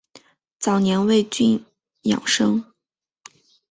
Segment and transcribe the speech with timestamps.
[0.57, 1.63] 早年为郡
[2.01, 2.65] 庠生。